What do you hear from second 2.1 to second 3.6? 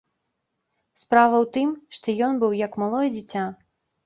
ён быў як малое дзіця.